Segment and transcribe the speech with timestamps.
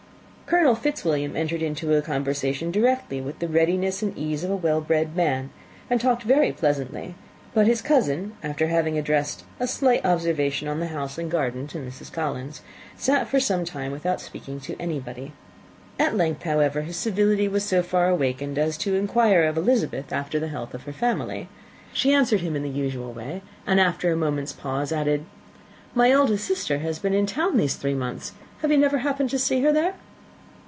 [0.51, 5.15] Colonel Fitzwilliam entered into conversation directly, with the readiness and ease of a well bred
[5.15, 5.49] man,
[5.89, 7.15] and talked very pleasantly;
[7.53, 11.77] but his cousin, after having addressed a slight observation on the house and garden to
[11.77, 12.11] Mrs.
[12.11, 12.61] Collins,
[12.97, 15.31] sat for some time without speaking to anybody.
[15.97, 20.37] At length, however, his civility was so far awakened as to inquire of Elizabeth after
[20.37, 21.47] the health of her family.
[21.93, 25.23] She answered him in the usual way; and, after a moment's pause, added,
[25.95, 28.33] "My eldest sister has been in town these three months.
[28.61, 29.93] Have you never happened to see her there?"